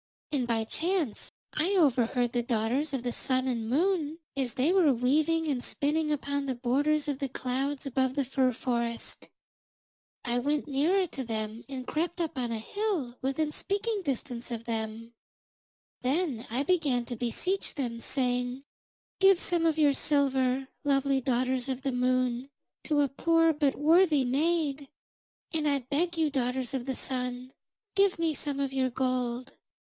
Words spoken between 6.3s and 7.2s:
the borders of